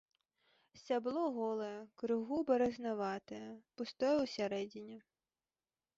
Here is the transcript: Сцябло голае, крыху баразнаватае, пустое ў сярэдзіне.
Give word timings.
Сцябло 0.79 1.23
голае, 1.39 1.75
крыху 2.03 2.37
баразнаватае, 2.49 3.45
пустое 3.75 4.15
ў 4.23 4.35
сярэдзіне. 4.37 4.97